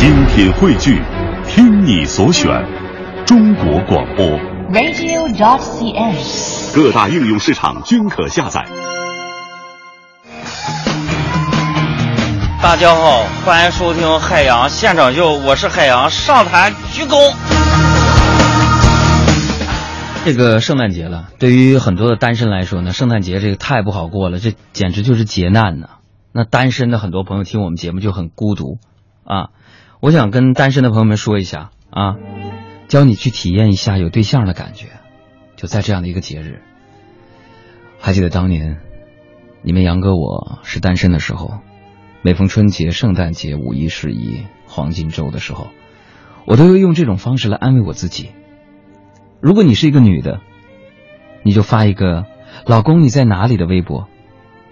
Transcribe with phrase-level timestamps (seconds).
[0.00, 0.98] 精品汇聚，
[1.46, 2.48] 听你所选，
[3.26, 4.24] 中国广播。
[4.72, 6.74] radio.dot.cn，。
[6.74, 8.66] 各大应用市场均可下载。
[12.62, 17.34] 大家好，欢迎收听海洋现场秀，我是海洋，上台鞠躬。
[20.24, 25.88] 这个圣诞节了，对于很多的单身来说呢，圣诞节这个太不好过了，这简直就是劫难呐。
[26.32, 28.78] 那单身的很多朋友听我们节目就很孤独
[29.24, 29.50] 啊。
[30.00, 32.16] 我想跟单身的朋友们说一下啊，
[32.88, 34.86] 教你去体验一下有对象的感觉，
[35.56, 36.62] 就在这样的一个节日。
[37.98, 38.78] 还记得当年
[39.60, 41.58] 你们杨哥我是单身的时候，
[42.22, 45.68] 每逢春节、圣诞节、五一、十一、黄金周的时候，
[46.46, 48.30] 我都会用这种方式来安慰我自己。
[49.42, 50.40] 如果你是一个女的，
[51.42, 52.24] 你就发一个
[52.64, 54.08] “老公你在哪里”的微博，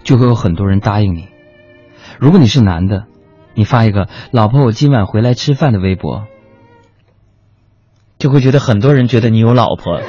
[0.05, 1.29] 就会有很多人答应你。
[2.19, 3.05] 如果你是男的，
[3.55, 6.25] 你发一个“老婆我今晚回来吃饭”的微博，
[8.19, 10.01] 就会觉得很多人觉得你有老婆。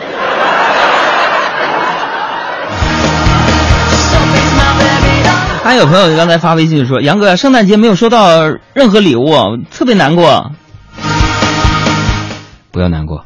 [5.64, 9.30] 还有朋友刚才发微信说：“杨哥，圣诞节没有收到任何礼物，
[9.69, 10.52] 特别难过。”
[12.71, 13.25] 不要难过，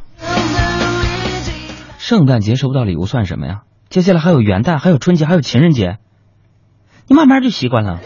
[1.98, 3.62] 圣诞节收不到礼物算什么呀？
[3.90, 5.98] 接下来还有元旦，还有春节，还有情人节，
[7.08, 8.00] 你慢慢就习惯了。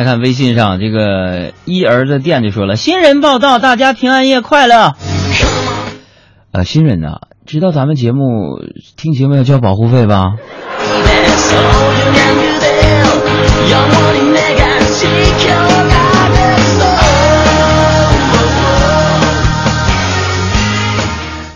[0.00, 4.94] 来看微信上这个一儿的店就说了：“新人报道，大家平安夜快乐。”
[6.52, 8.22] 呃，新人呐、知道咱们节目
[8.96, 10.36] 听节目要交保护费吧？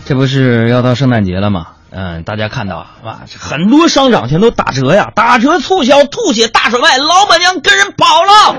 [0.05, 1.69] 这不是要到圣诞节了吗？
[1.91, 8.57] 嗯，大家看到啊，哇，很多商场全都打折呀，打折促销，吐血大甩卖，老板娘跟人跑了，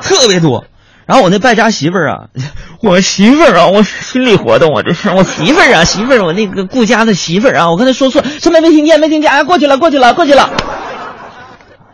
[0.00, 0.64] 特别多。
[1.04, 2.28] 然后我那败家媳妇儿啊，
[2.80, 10.50] 我媳妇儿啊，我心理活动，我这是我媳妇儿啊，媳妇儿，我那个顾家的媳妇儿啊，我跟她说错，什么没听见，没听见，哎，过去了，过去了，过去了。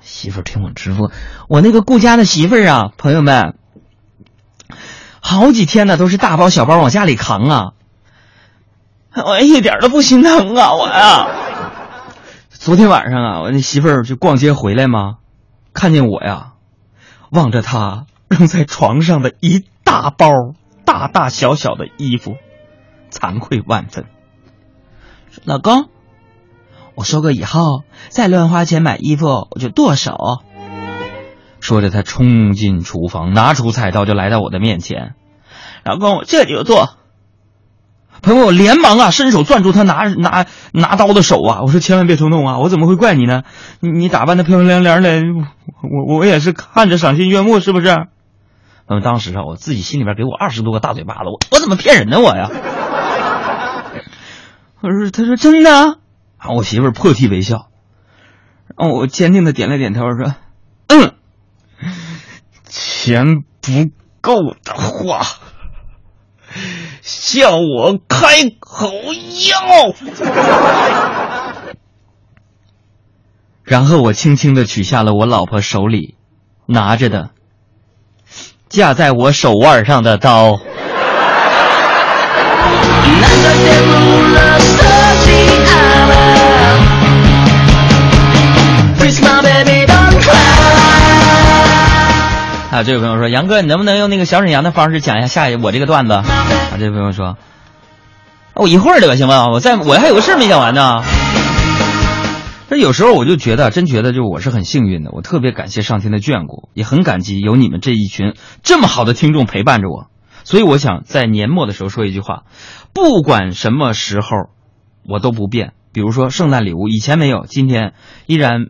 [0.03, 1.11] 媳妇儿听我直播，
[1.49, 3.55] 我那个顾家的媳妇儿啊，朋友们，
[5.21, 7.65] 好几天呢都是大包小包往家里扛啊。
[9.27, 11.27] 我一点都不心疼啊，我呀、
[12.51, 15.17] 昨天晚上啊，我那媳妇儿就逛街回来嘛，
[15.73, 16.53] 看见我呀，
[17.31, 20.29] 望着她 扔在床上的一大包
[20.85, 22.37] 大大小小的衣服，
[23.11, 24.07] 惭愧万分。
[25.45, 25.89] 老公，
[26.95, 30.39] 我说过以后再乱花钱买衣服我就剁手。
[31.61, 35.15] 说着，他冲进厨房，拿出菜刀就来到我的面前，
[35.85, 36.91] 老公，我这就做。
[38.23, 41.63] 朋友，我连忙啊，伸手攥住他拿拿拿刀的手啊！
[41.63, 42.59] 我说千万别冲动啊！
[42.59, 43.43] 我怎么会怪你呢？
[43.81, 45.23] 你你打扮的漂漂亮亮的，
[45.83, 47.89] 我我也是看着赏心悦目，是不是？
[48.87, 52.51] 嗯，当时啊，我自己心里边给我二十多个大嘴巴子，我我怎么骗人呢我呀？
[54.81, 55.71] 我说，他说真的
[56.39, 56.51] 啊！
[56.57, 57.69] 我媳妇儿破涕为笑，
[58.77, 60.35] 然后我坚定的点了点头，说
[60.89, 61.15] ：“嗯，
[62.65, 63.91] 钱不
[64.21, 65.21] 够的话。”
[67.31, 68.91] 向我开口
[69.51, 69.95] 要。
[73.65, 76.15] 然后我轻轻的取下了我老婆手里
[76.65, 77.33] 拿着的
[78.71, 80.59] 架在我手腕上的刀。
[92.79, 96.25] 啊，这位朋友说：“杨哥，你能不能用那个小沈阳的方式讲一下下我这个段子？”啊，
[96.79, 97.37] 这位朋友说
[98.55, 99.49] ：“我一会儿的吧，行吗？
[99.49, 101.03] 我在我还有个事儿没讲完呢。”
[102.71, 110.07] 这有时候我就觉得，真觉得就我是很幸运的，我特别感谢上天的眷顾，也很感激有你们这一群这么好的听众陪伴着我。
[110.45, 112.45] 所以我想在年末的时候说一句话：
[112.95, 114.29] 不管什么时候，
[115.05, 115.73] 我都不变。
[115.93, 117.95] 比如说圣诞礼物，以前没有，今天
[118.27, 118.67] 依然。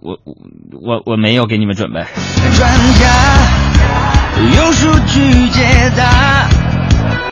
[0.00, 0.18] 我
[0.80, 2.00] 我我没有给你们准备。
[2.56, 3.08] 专家
[4.56, 6.59] 用数据解答。